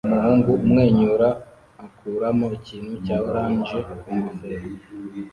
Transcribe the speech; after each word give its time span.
Umuhungu 0.07 0.49
umwenyura 0.65 1.29
akuramo 1.85 2.45
ikintu 2.57 2.93
cya 3.05 3.17
orange 3.29 3.77
ku 4.01 4.07
ngofero 4.17 4.67